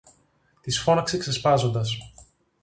[0.61, 1.97] της φώναξε ξεσπάζοντας